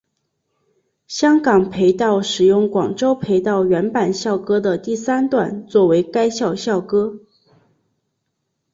[1.05, 7.19] 香港培道使用广州培道原版校歌的第三段作为该校校歌。